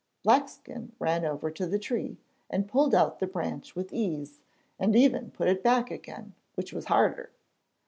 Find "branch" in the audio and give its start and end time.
3.27-3.75